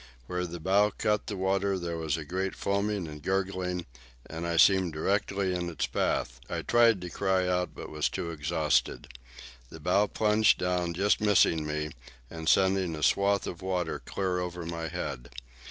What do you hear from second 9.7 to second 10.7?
bow plunged